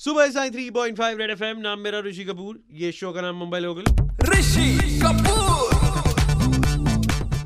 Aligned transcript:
सुबह 0.00 0.28
Sai 0.30 0.50
three 0.50 0.62
point 0.70 0.96
five 0.98 1.18
red 1.18 1.30
FM 1.30 1.42
नाम 1.56 1.80
मेरा 1.80 1.98
ऋषि 2.00 2.24
कपूर 2.24 2.58
ये 2.74 2.90
शो 2.92 3.10
का 3.12 3.20
नाम 3.20 3.34
Mumbai 3.36 3.58
local 3.60 3.84
Rishi 4.28 5.00
Kapoor. 5.02 5.74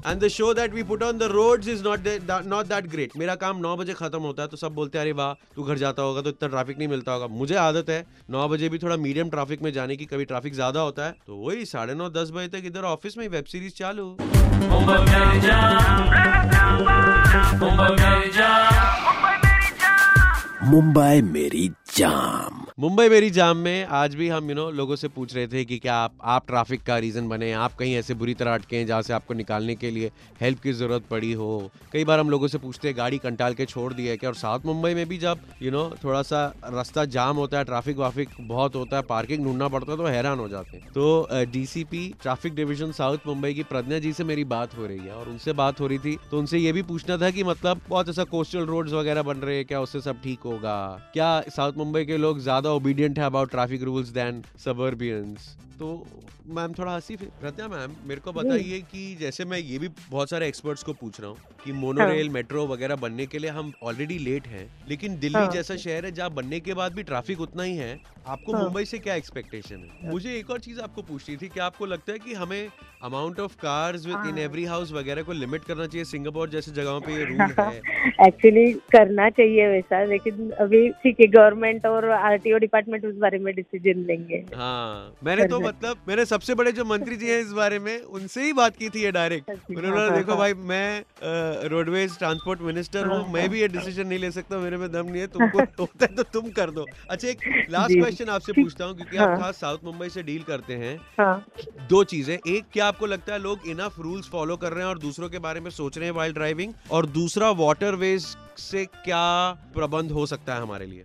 And 0.06 0.20
the 0.20 0.28
show 0.28 0.52
that 0.54 0.74
we 0.74 0.82
put 0.82 1.02
on 1.02 1.18
the 1.18 1.28
roads 1.32 1.68
is 1.68 1.82
not 1.84 2.06
not 2.46 2.66
that 2.66 2.86
great 2.90 3.16
मेरा 3.18 3.34
काम 3.42 3.58
नौ 3.60 3.74
बजे 3.76 3.94
खत्म 3.94 4.20
होता 4.20 4.42
है 4.42 4.48
तो 4.48 4.56
सब 4.56 4.74
बोलते 4.74 4.98
हैं 4.98 5.04
अरे 5.04 5.12
वाह 5.20 5.32
तू 5.56 5.62
घर 5.62 5.78
जाता 5.78 6.02
होगा 6.02 6.22
तो 6.22 6.30
इतना 6.30 6.48
ट्रैफ़िक 6.48 6.78
नहीं 6.78 6.88
मिलता 6.88 7.12
होगा। 7.12 7.26
मुझे 7.34 7.54
आदत 7.56 7.90
है 7.90 8.00
नौ 8.30 8.48
बजे 8.48 8.68
भी 8.68 8.78
थोड़ा 8.78 8.96
मीडियम 8.98 9.30
ट्रैफ़िक 9.30 9.62
में 9.62 9.72
जाने 9.72 9.96
की 9.96 10.04
कभी 10.06 10.24
ट्रैफ़िक 10.24 10.54
ज़्यादा 10.54 10.80
होता 10.82 11.06
है 11.06 11.12
तो 11.26 11.36
वही 11.38 11.64
साढ़े 11.66 11.94
नौ 11.94 12.08
दस 12.12 12.30
बजे 12.34 12.48
तक 12.50 12.66
इधर 12.66 12.84
ऑफ़िस 12.92 13.18
में 13.18 13.28
वेब 13.28 13.44
सीरीज़ 13.46 13.74
चालू। 13.74 14.06
मुंबई 20.66 21.20
मेरी 21.22 21.70
जाम 21.96 22.63
मुंबई 22.78 23.08
मेरी 23.08 23.28
जाम 23.30 23.56
में 23.56 23.84
आज 23.86 24.14
भी 24.14 24.28
हम 24.28 24.48
यू 24.48 24.54
नो 24.54 24.70
लोगों 24.70 24.96
से 24.96 25.08
पूछ 25.08 25.34
रहे 25.34 25.46
थे 25.48 25.64
कि 25.64 25.76
क्या 25.78 25.94
आप 25.96 26.12
आप 26.24 26.46
ट्रैफ़िक 26.46 26.82
का 26.82 26.96
रीजन 26.98 27.28
बने, 27.28 27.50
आप 27.52 27.74
कहीं 27.74 27.94
ऐसे 27.96 28.14
बुरी 28.14 28.32
तरह 28.34 28.54
अटके 28.54 28.76
हैं 28.76 28.86
जहाँ 28.86 29.02
से 29.02 29.12
आपको 29.12 29.34
निकालने 29.34 29.74
के 29.74 29.90
लिए 29.90 30.10
हेल्प 30.40 30.60
की 30.60 30.72
ज़रूरत 30.72 31.04
पड़ी 31.10 31.32
हो। 31.32 31.70
कई 31.92 32.04
बार 32.04 32.20
हम 32.20 32.30
लोगों 32.30 32.48
से 32.48 32.58
पूछते 32.58 32.88
हैं, 32.88 32.96
गाड़ी 32.96 33.18
कंटाल 33.18 33.54
के 33.54 33.66
छोड़ 33.66 33.92
दी 33.92 34.06
है 34.06 34.16
क्या? 34.16 34.30
और 34.30 34.36
साउथ 34.36 34.66
मुंबई 34.66 34.94
में 34.94 35.06
भी 35.08 35.18
जब 35.18 35.40
यू 35.62 35.70
नो 35.70 35.84
थोड़ा 36.04 36.22
सा 36.22 36.44
रास्ता 36.66 37.04
जाम 37.06 37.36
होता 37.36 37.58
है 37.58 37.64
ट्रैफ़िक 37.64 37.96
वाफिक 37.96 38.30
बहुत 38.40 38.76
होता 38.76 38.96
है 38.96 39.02
पार्किंग 39.04 39.44
ढूंढना 39.44 39.68
पड़ता 39.68 39.92
है 39.92 39.98
तो 39.98 40.06
हैरान 40.06 40.38
हो 40.38 40.48
जाते 40.48 40.76
हैं। 40.76 40.92
तो 40.94 41.28
DCP 41.52 42.06
traffic 42.22 42.54
division 42.54 42.92
south 42.92 43.26
Mumbai 43.26 43.52
की 43.54 43.62
प्रज्ञा 43.64 43.98
जी 43.98 44.12
से 44.12 44.24
मेरी 44.24 44.44
बात 44.46 44.76
हो 44.78 44.86
रही 44.86 44.98
है 44.98 45.12
और 45.12 45.28
उनसे 45.28 45.52
बात 45.54 45.80
हो 45.80 45.86
रही 45.86 45.98
थी 46.00 46.16
तो 46.30 46.38
उनसे 46.38 46.58
ये 46.58 46.72
भी 46.72 46.82
पूछना 46.82 47.18
था 47.18 47.30
कि 47.30 47.44
मतलब 47.44 47.80
बहुत 47.88 48.08
ऐसा 48.08 48.24
कोस्टल 48.34 48.66
रोड्स 48.66 48.92
वगैरह 48.92 49.22
बन 49.22 49.36
रहे 49.38 49.56
हैं 49.56 49.64
क्या? 49.64 49.80
उससे 49.80 50.00
सब 50.00 50.20
ठीक 50.24 50.40
होगा? 50.44 50.76
क्या 51.14 51.40
साउथ 51.56 51.72
मुंबई 51.76 52.04
के 52.04 52.16
लोग 52.18 52.40
ज़्यादा 52.40 52.62
ओबीडियंट 52.70 53.18
है 53.18 53.24
about 53.24 53.50
traffic 53.50 53.82
rules 53.82 54.08
then 54.08 54.42
suburbians 54.58 55.56
तो 55.78 56.06
मैम 56.48 56.72
थोड़ा 56.72 56.94
हँसी 56.94 57.16
प्रज्ञा 57.16 57.68
मैम 57.68 57.96
मेरे 58.04 58.20
को 58.20 58.32
बताइए 58.32 58.80
कि 58.80 59.16
जैसे 59.20 59.44
मैं 59.44 59.58
ये 59.58 59.78
भी 59.78 59.88
बहुत 60.10 60.30
सारे 60.30 60.48
एक्सपर्ट्स 60.48 60.82
को 60.82 60.92
पूछ 60.92 61.20
रहा 61.20 61.30
हूँ 61.30 61.36
कि 61.64 61.72
मोनोरेल 61.72 62.28
मेट्रो 62.28 62.66
वगैरह 62.66 62.96
बनने 62.96 63.26
के 63.26 63.38
लिए 63.38 63.50
हम 63.50 63.72
ऑलरेडी 63.82 64.18
लेट 64.18 64.46
हैं 64.46 64.70
लेकिन 64.88 65.18
दिल्ली 65.18 65.38
हाँ। 65.38 65.48
जैसा 65.48 65.76
शहर 65.76 66.04
है 66.04 66.12
जहाँ 66.12 66.30
बनने 66.30 66.60
के 66.60 66.74
बाद 66.74 66.92
भी 66.92 67.02
ट्रैफ़िक 67.02 67.40
उतना 67.40 67.62
ही 67.62 67.76
है 67.76 68.00
आपको 68.26 68.52
हाँ। 68.52 68.62
मुंबई 68.62 68.84
से 68.84 68.98
क्या 68.98 69.14
एक्सपेक्टेशन 69.14 69.76
है? 69.76 70.10
मुझे 70.10 70.34
एक 70.36 70.50
और 70.50 70.58
चीज़ 70.58 70.80
आपको 70.80 71.02
पूछनी 71.02 71.36
थी 71.36 71.48
कि 71.48 71.60
आपको 71.60 71.86
लगता 71.86 72.12
है 72.12 72.18
कि 72.18 72.34
हमें 72.34 72.68
amount 73.02 73.40
of 73.40 73.56
cars 73.56 74.06
with 74.06 74.26
in 74.26 74.32
हाँ। 74.32 74.38
एवरी 74.38 74.64
हाउस 74.64 74.92
वगैरह 74.92 75.22
को 75.22 75.32
लिमिट 75.32 75.64
करना 75.64 75.86
चाहिए? 75.86 76.04
सिंगापुर 76.04 76.48
जैसे 76.48 76.72
जगहों 76.72 77.00
पे 77.00 77.14
ये 77.14 77.24
रूल 77.24 77.40
है। 77.40 77.78
एक्चुअली 78.26 78.72
करना 78.72 79.30
चाहिए 79.30 79.68
वैसा 79.68 80.04
लेकिन 80.04 80.50
अभी 80.50 80.88
ठीक 80.88 81.20
है 81.20 81.26
गवर्नमेंट 81.26 81.86
और 81.86 82.04
आरटीओ 82.54 82.58
डिपार्टमेंट 82.58 83.04
उस 83.04 83.14
बारे 83.16 83.38
में 83.38 83.54
डिसीज़न 83.54 84.04
लेंगे। 84.06 84.36
हाँ 84.54 85.14
मैंने 85.24 85.46
तो 85.48 85.60
मतलब 85.60 85.96
मेरे 86.08 86.24
सबसे 86.24 86.54
बड़े 86.54 86.72
जो 86.72 86.84
मंत्री 86.84 87.16
जी 87.16 87.30
हैं 87.30 87.40
इस 87.40 87.52
बारे 87.52 87.78
में 87.78 87.98
उनसे 87.98 88.44
ही 88.44 88.52
बात 88.52 88.76
की 88.76 88.88
थी 88.88 89.02
ये 89.02 89.12
डायरेक्ट 89.12 89.50
अच्छा, 89.50 89.74
उन्होंने 89.78 90.00
हाँ, 90.00 90.16
देखो 90.16 90.30
हाँ, 90.30 90.38
भाई 90.38 90.54
मैं 90.54 91.68
रोडवेज़ 91.68 92.18
ट्रांसपोर्ट 92.18 92.60
मिनिस्टर 92.62 93.06
हूँ 93.06 93.16
हाँ, 93.16 93.32
मैं 93.32 93.48
भी 93.50 93.60
ये 93.60 93.68
डिसीज़न 93.68 94.06
नहीं 94.06 94.18
ले 94.18 94.30
सकता 94.30 94.58
मेरे 94.58 94.76
में 94.76 94.90
दम 94.92 95.06
नहीं 95.06 95.20
है 95.20 95.26
तुमको 95.28 95.58
होता 95.80 96.06
है 96.10 96.14
तो 96.14 96.22
तुम 96.32 96.50
कर 96.50 96.70
दो। 96.70 96.86
अच्छा 97.10 97.28
एक 97.28 97.40
लास्ट 97.70 97.98
क्वेश्चन 97.98 98.28
आपसे 98.28 98.52
पूछता 98.52 98.84
हूँ 98.84 98.96
क्योंकि 98.96 99.16
आप 99.16 99.28
हाँ। 99.28 99.38
खास 99.40 99.60
साउथ 99.60 99.84
मुंबई 99.84 100.08
से 100.08 100.22
डील 100.22 100.42
करते 100.42 100.74
हैं। 100.74 100.96
हाँ। 101.18 101.46
दो 101.88 102.02
चीज़ें 102.04 102.34
एक 102.36 102.64
क्या 102.72 102.86
आपको 102.86 103.06
लगता 103.06 103.32
है 103.32 103.38
लोग 103.38 103.68
इनफ 103.68 103.98
रूल्स 104.00 104.28
फॉलो 104.28 104.56
कर 104.56 104.72
रहे 104.72 104.84
हैं 104.84 104.90
और 104.90 104.98
दूसरों 104.98 105.28
के 105.28 105.38
बारे 105.38 105.60
में 105.60 105.70
सोच 105.70 105.98
रहे 105.98 106.08
हैं 106.08 106.14
वाइल्ड 106.14 106.36
ड्राइविंग 106.36 106.72
और 106.90 107.06
दूसरा 107.06 107.50
वाटरवेज 107.58 108.26
से 108.58 108.84
क्या 109.04 109.24
प्रबंध 109.74 110.10
हो 110.12 110.26
सकता 110.26 110.54
है 110.54 110.62
हमारे 110.62 110.86
लिए? 110.86 111.04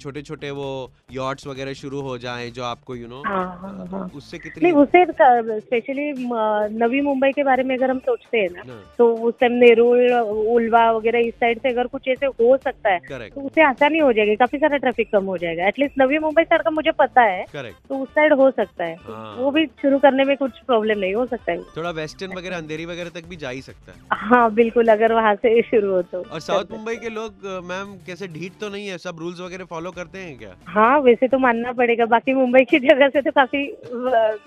छोटे 0.00 0.22
छोटे 0.22 0.50
वो 0.50 0.66
यॉट्स 1.12 1.46
वगैरह 1.46 1.72
शुरू 1.72 2.00
हो 2.00 2.16
जाए 2.18 2.48
जो 2.50 2.62
आपको 2.64 2.94
यू 2.96 3.02
you 3.02 3.10
नो 3.10 3.22
हाँ, 3.26 3.58
हाँ, 3.60 3.86
हाँ। 3.92 4.10
उससे 4.16 4.38
कितनी 4.38 4.62
नहीं 4.62 4.82
उससे 4.82 5.04
स्पेशली 5.60 6.12
नवी 6.78 7.00
मुंबई 7.00 7.30
के 7.32 7.44
बारे 7.44 7.62
में 7.62 7.76
अगर 7.76 7.90
हम 7.90 7.98
सोचते 7.98 8.38
हैं 8.38 8.48
ना 8.50 8.62
हाँ, 8.68 8.82
तो 8.98 9.06
उस 9.28 9.34
टाइम 9.40 9.52
नेरुल 9.52 10.12
उल्वा 10.54 10.90
वगैरह 10.92 11.26
इस 11.28 11.34
साइड 11.34 11.60
से 11.62 11.68
अगर 11.68 11.86
कुछ 11.86 12.08
ऐसे 12.08 12.26
हो 12.26 12.56
सकता 12.56 12.92
है 12.92 12.98
करेक्ट 13.08 13.34
तो 13.34 13.40
उससे 13.40 13.62
आसानी 13.62 13.98
हो 13.98 14.12
जाएगी 14.12 14.36
काफ़ी 14.36 14.58
सारा 14.58 14.76
ट्रैफ़िक 14.76 15.10
कम 15.12 15.24
हो 15.24 15.36
जाएगा। 15.38 15.66
एटलीस्ट 15.68 16.00
नवी 16.00 16.18
मुंबई 16.18 16.42
साइड 16.42 16.62
का 16.62 16.70
मुझे 16.70 16.90
पता 16.98 17.22
है 17.22 17.44
करेक्ट 17.52 17.88
तो 17.88 17.98
उस 17.98 18.08
साइड 18.08 18.32
हो 18.32 18.50
सकता 18.50 18.84
है। 18.84 18.96
हाँ। 19.02 19.34
वो 19.36 19.50
भी 19.50 19.66
शुरू 19.82 19.98
करने 19.98 20.24
में 20.24 20.36
कुछ 20.36 20.58
प्रॉब्लम 20.66 20.98
नहीं 20.98 21.14
हो 21.14 21.26
सकता 21.26 21.52
है। 21.52 21.58
थोड़ा 21.76 21.90
वेस्टर्न 22.00 22.36
वगैरह 22.38 22.56
अंधेरी 22.56 22.86
वगैरह 22.86 23.10
तक 23.10 23.28
भी 23.28 23.36
जा 23.36 23.50
ही 23.50 23.62
सकता 23.62 23.92
है। 23.92 24.18
हाँ 24.20 24.52
बिल्कुल 24.54 24.88
अगर 24.88 25.12
वहाँ 25.12 25.34
से 25.36 25.60
शुरू 25.62 25.92
हो 25.92 26.02
तो। 26.02 26.22
और 26.22 26.40
साउथ 26.40 26.72
मुंबई 26.72 26.89
के 26.96 27.08
लोग 27.08 27.46
मैम 27.64 27.96
कैसे 28.06 28.26
ढीठ 28.28 28.52
तो 28.60 28.68
नहीं 28.68 28.86
है? 28.86 28.98
सब 28.98 29.18
रूल्स 29.18 29.40
वगैरह 29.40 29.64
फॉलो 29.64 29.90
करते 29.90 30.18
हैं 30.18 30.38
क्या? 30.38 30.54
हाँ 30.68 30.98
वैसे 31.00 31.28
तो 31.28 31.38
मानना 31.38 31.72
पड़ेगा 31.72 32.06
बाकी 32.06 32.34
मुंबई 32.34 32.64
की 32.64 32.78
जगह 32.78 33.08
से 33.08 33.22
तो 33.22 33.30
काफ़ी 33.30 33.66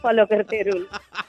फॉलो 0.03 0.25
करते 0.25 0.55
हैं 0.55 0.63
रूल। 0.63 0.87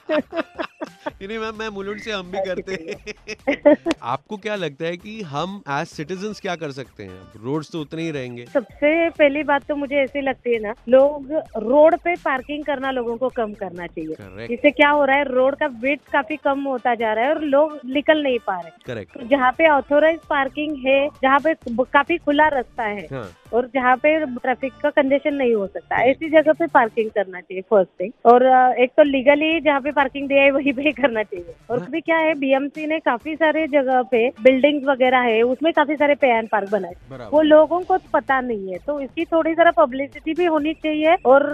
नहीं 1.21 1.37
मैम 1.39 1.55
मैं 1.55 1.67
मुलुंड 1.69 1.99
से 1.99 2.11
हम 2.11 2.31
भी 2.31 2.39
करते 2.45 2.73
हैं। 2.73 3.95
आपको 4.03 4.37
क्या 4.37 4.55
लगता 4.55 4.85
है 4.85 4.97
कि 4.97 5.21
हम 5.23 5.61
एज 5.69 5.87
सिटीजन 5.87 6.33
क्या 6.41 6.55
कर 6.55 6.71
सकते 6.71 7.03
हैं? 7.03 7.19
रोड्स 7.43 7.71
तो 7.71 7.81
उतने 7.81 8.01
ही 8.01 8.11
रहेंगे। 8.11 8.45
सबसे 8.45 9.09
पहली 9.09 9.43
बात 9.43 9.63
तो 9.63 9.75
मुझे 9.75 9.95
ऐसी 9.95 10.21
लगती 10.21 10.53
है 10.53 10.59
ना 10.59 10.73
लोग 10.89 11.31
रोड 11.63 11.95
पे 11.97 12.15
पार्किंग 12.15 12.65
करना 12.65 12.91
लोगों 12.91 13.15
को 13.17 13.29
कम 13.29 13.53
करना 13.53 13.87
चाहिए। 13.87 14.45
इससे 14.45 14.71
क्या 14.71 14.89
हो 14.89 15.05
रहा 15.05 15.17
है 15.17 15.23
रोड 15.23 15.55
का 15.55 15.67
वेट 15.81 16.01
काफ़ी 16.13 16.37
कम 16.37 16.63
होता 16.63 16.95
जा 16.95 17.13
रहा 17.13 17.25
है 17.25 17.33
और 17.33 17.41
लोग 17.45 17.79
निकल 17.85 18.23
नहीं 18.23 18.39
पा 18.47 18.59
रहे। 18.59 18.71
करेक्ट 18.85 19.13
तो 19.13 19.27
जहाँ 19.27 19.51
पे 19.51 19.69
ऑथोराइज 19.69 20.19
पार्किंग 20.29 20.77
है 20.85 21.07
जहाँ 21.23 21.39
पे 21.39 21.53
काफ़ी 21.83 22.17
खुला 22.17 22.47
रास्ता 22.47 22.83
है 22.83 23.07
हाँ। 23.11 23.27
और 23.53 23.69
जहाँ 23.73 23.95
पे 23.97 24.17
ट्रैफ़िक 24.25 24.73
का 24.83 24.89
कंजेशन 24.89 25.33
नहीं 25.33 25.53
हो 25.55 25.67
सकता। 25.67 26.01
ऐसी 26.01 26.29
जगह 26.29 26.53
पे 26.53 26.67
पार्किंग 26.67 27.09
करना 27.09 27.41
चाहिए 27.41 27.61
फ़र्स्ट 27.61 27.89
थिंग 28.01 28.11
और 28.25 28.45
एक 28.79 28.91
तो 28.97 29.03
लीगली 29.03 29.59
जहाँ 29.61 29.81
पे 29.81 29.91
पार्किंग 29.91 30.27
दिया 30.27 30.43
है 30.43 30.51
वहीं 30.51 30.73
पे 30.73 30.91
करना 31.01 31.23
चाहिए। 31.23 31.53
और। 31.69 31.81
अभी 31.81 32.01
क्या 32.01 32.17
है 32.17 32.33
बीएमसी 32.35 32.87
ने 32.87 32.99
काफ़ी 32.99 33.35
सारे 33.35 33.67
जगह 33.67 34.01
पे 34.01 34.27
बिल्डिंग्स 34.41 34.85
वगैरह 34.87 35.19
है 35.19 35.41
उसमें 35.41 35.71
काफ़ी 35.73 35.95
सारे 35.95 36.15
पे 36.15 36.27
एंड 36.27 36.49
पार्क 36.49 36.69
बनाए। 36.69 37.27
वो 37.31 37.41
लोगों 37.41 37.79
को 37.81 37.97
पता 38.13 38.39
नहीं 38.41 38.71
है 38.71 38.77
तो 38.87 38.99
इसकी 38.99 39.25
थोड़ी 39.25 39.53
जरा 39.55 39.71
पब्लिसिटी 39.71 40.33
भी 40.33 40.45
होनी 40.45 40.73
चाहिए 40.73 41.15
और 41.25 41.45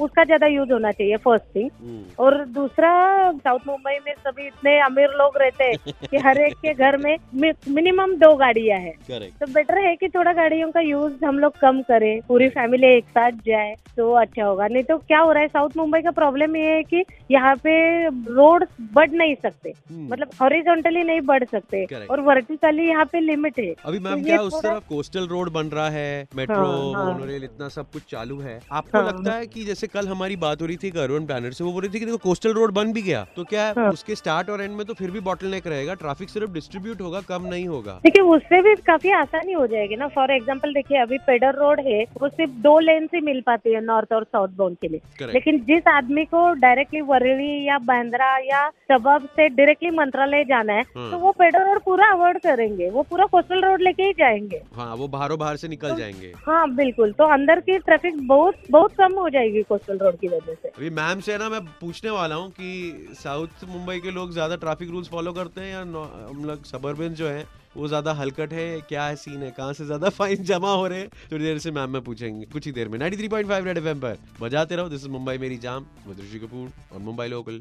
उसका 0.00 0.24
ज़्यादा 0.24 0.46
यूज़ 0.46 0.72
होना 0.72 0.92
चाहिए 0.92 1.16
फ़र्स्ट 1.16 1.44
थिंग 1.56 1.70
हम्म, 1.80 2.04
और 2.18 2.44
दूसरा 2.44 2.92
साउथ 3.32 3.60
मुंबई 3.66 3.98
में 4.06 4.12
सभी 4.14 4.46
इतने 4.46 4.78
अमीर 4.80 5.08
लोग 5.18 5.38
रहते 5.38 5.64
हैं 5.64 5.92
कि 6.10 6.16
हर 6.16 6.40
एक 6.40 6.54
के 6.54 6.74
घर 6.74 6.96
में 6.96 7.16
मिनिमम 7.34 8.14
दो 8.16 8.34
गाड़ियाँ 8.36 8.78
हैं। 8.78 8.94
तो 9.30 9.46
बेटर 9.52 9.78
है 9.78 9.94
कि 9.96 10.08
थोड़ा 10.08 10.32
गाड़ियों 10.32 10.70
का 10.70 10.80
यूज़ 10.80 11.24
हम 11.24 11.37
लोग 11.38 11.58
कम 11.60 11.80
करें 11.82 12.20
पूरी 12.28 12.48
फैमिली 12.50 12.86
एक 12.88 13.04
साथ 13.10 13.40
जाए 13.46 13.74
तो 13.96 14.12
अच्छा 14.14 14.44
होगा 14.44 14.66
नहीं 14.66 14.82
तो 14.82 14.96
क्या 14.98 15.18
हो 15.18 15.32
रहा 15.32 15.42
है 15.42 15.48
साउथ 15.48 15.76
मुंबई 15.76 16.00
का 16.00 16.10
प्रॉब्लम 16.12 16.56
ये 16.56 16.66
है 16.66 16.82
कि 16.84 17.04
यहाँ 17.30 17.54
पे 17.56 17.76
रोड 18.08 18.64
बढ़ 18.92 19.10
नहीं 19.12 19.34
सकते 19.36 19.72
हम्म। 19.90 20.08
मतलब 20.12 20.30
हॉरिजॉन्टली 20.40 21.02
नहीं 21.02 21.20
बढ़ 21.22 21.44
सकते 21.44 21.84
Correct. 21.84 22.10
और 22.10 22.20
वर्टिकली 22.20 22.88
यहाँ 22.88 23.04
पे 23.04 23.20
लिमिट 23.20 23.58
है 23.58 23.72
अभी 23.84 23.98
मैम 23.98 24.18
तो 24.18 24.24
क्या 24.24 24.40
उस 24.42 24.54
तरफ़ 24.56 24.88
कोस्टल 24.88 25.26
रोड 25.26 25.52
बन 25.52 25.66
रहा 25.68 25.88
है 25.90 26.26
मेट्रो 26.36 26.56
हाँ, 26.56 26.92
हाँ। 26.94 27.04
मोनोरेल 27.06 27.44
इतना 27.44 27.68
सब 27.70 27.90
कुछ 27.92 28.02
चालू 28.10 28.38
है 28.40 28.58
आपको 28.72 28.98
हाँ। 28.98 29.06
लगता 29.06 29.32
है 29.32 29.46
की 29.46 29.64
जैसे 29.64 29.86
कल 29.88 30.08
हमारी 30.08 30.36
बात 30.38 30.62
हो 30.62 30.66
रही 30.66 30.76
थी 30.76 30.90
अर्बन 30.98 31.26
प्लानर 31.26 31.52
से 31.52 31.64
वो 31.64 31.72
बोल 31.72 31.82
रही 31.82 31.94
थी 31.94 31.98
कि 31.98 32.06
देखो 32.06 32.18
कोस्टल 32.20 32.52
रोड 32.52 32.72
बन 32.72 32.92
भी 32.92 33.02
गया 33.02 33.26
तो 33.36 33.44
क्या 33.46 33.72
हाँ। 33.76 33.90
उसके 33.90 34.14
स्टार्ट 34.16 34.50
और 34.50 34.62
एंड 34.62 34.76
में 34.76 34.84
तो 34.86 34.94
फिर 34.94 35.10
भी 35.10 35.20
बॉटल 35.22 35.54
रहेगा 35.58 35.94
ट्रैफ़िक 35.96 36.30
सिर्फ़ 36.30 36.52
डिस्ट्रीब्यूट 36.52 37.00
होगा 37.00 37.20
कम 37.28 37.46
नहीं 37.46 37.66
होगा 37.68 38.00
देखिए 38.04 38.22
उससे 38.28 38.62
भी 38.62 38.74
काफ़ी 38.86 39.10
आसानी 39.14 39.52
हो 39.52 39.66
जाएगी 39.66 39.96
ना 39.96 40.08
फॉर 40.10 40.30
एग्ज़ाम्पल 40.32 40.74
देखिए 40.74 40.98
अभी 40.98 41.18
पेडर 41.28 41.54
रोड 41.54 41.80
है 41.80 42.02
वो 42.20 42.28
सिर्फ़ 42.28 42.52
दो 42.62 42.78
लेन 42.80 43.06
से 43.06 43.20
मिल 43.20 43.40
पाती 43.46 43.72
है 43.74 43.80
नॉर्थ 43.84 44.12
और 44.12 44.24
साउथ 44.24 44.48
बाउंड 44.56 44.76
के 44.76 44.88
लिए। 44.88 45.26
लेकिन 45.32 45.58
जिस 45.64 45.88
आदमी 45.88 46.24
को 46.24 46.42
डायरेक्टली 46.60 47.00
वरली 47.00 47.66
या 47.68 47.78
बांद्रा 47.84 48.36
या 48.44 48.68
सबब 48.90 49.28
से 49.36 49.48
डायरेक्टली 49.50 49.90
मंत्रालय 49.90 50.44
जाना 50.44 50.72
है 50.72 50.82
हाँ। 50.96 51.10
तो 51.10 51.18
वो 51.18 51.32
पेडर 51.38 51.66
रोड 51.66 51.80
पूरा 51.84 52.10
अवॉइड 52.12 52.38
करेंगे। 52.38 52.88
वो 52.90 53.02
पूरा 53.02 53.24
कोस्टल 53.26 53.62
रोड 53.64 53.82
लेके 53.82 54.02
ही 54.02 54.12
जाएँगे। 54.18 54.60
हाँ 54.74 54.94
वो 54.96 55.08
बाहरों 55.08 55.38
बाहर 55.38 55.56
से 55.56 55.68
निकल 55.68 55.90
तो, 55.90 55.98
जाएँगे। 55.98 56.32
हाँ 56.46 56.74
बिल्कुल। 56.74 57.12
तो 57.12 57.32
अंदर 57.32 57.60
की 57.60 57.78
ट्रैफ़िक 57.78 58.26
बहुत 58.28 58.54
बहुत 58.70 58.94
कम 58.98 59.14
हो 59.18 59.28
जाएगी 59.28 59.62
कोस्टल 59.62 59.98
रोड 59.98 60.18
की 60.18 60.28
वजह 60.28 60.54
से। 60.54 60.68
अभी 60.68 60.90
मैम 60.92 61.20
से 61.20 61.38
ना 61.38 61.48
मैं 61.48 61.60
पूछने 61.80 62.10
वाला 62.10 62.34
हूँ 62.34 62.50
की 62.50 63.06
साउथ 63.14 63.64
मुंबई 63.68 63.98
के 63.98 64.10
लोग 64.10 64.32
ज़्यादा 64.32 64.56
ट्रैफ़िक 64.56 64.90
रूल्स 64.90 65.08
फॉलो 65.10 65.32
करते 65.32 65.60
हैं 65.60 65.72
या 65.72 65.80
हम 65.80 66.44
लोग 66.44 66.64
सबर्बन 66.64 67.14
जो 67.14 67.28
है 67.28 67.44
वो 67.76 67.88
ज़्यादा 67.88 68.12
हलकट 68.12 68.52
है, 68.52 68.80
क्या 68.80 69.04
है 69.04 69.16
सीन 69.16 69.42
है, 69.42 69.50
कहाँ 69.50 69.72
से 69.72 69.84
ज़्यादा 69.84 70.08
फाइन 70.18 70.44
जमा 70.44 70.72
हो 70.74 70.86
रहे 70.86 70.98
हैं? 70.98 71.08
थोड़ी 71.32 71.44
देर 71.44 71.58
से 71.58 71.70
मैम 71.70 71.90
में 71.90 72.02
पूछेंगे, 72.02 72.46
कुछ 72.46 72.66
ही 72.66 72.72
देर 72.72 72.88
में। 72.88 72.98
93.5 72.98 73.64
रेड 73.64 73.78
एफएम 73.78 74.00
पर। 74.00 74.18
बजाते 74.40 74.76
रहो 74.76 74.88
दिस 74.88 75.00
इज़ 75.00 75.08
मुंबई 75.08 75.38
मेरी 75.38 75.58
जाम 75.58 75.86
मधुषी 76.08 76.38
कपूर 76.38 76.70
और 76.92 76.98
मुंबई 76.98 77.26
लोकल 77.26 77.60